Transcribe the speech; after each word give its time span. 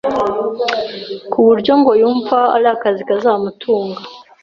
ku 1.31 1.37
buryo 1.47 1.71
ngo 1.79 1.91
yumva 2.01 2.39
ari 2.55 2.67
akazi 2.75 3.01
kazamutunga 3.09 4.01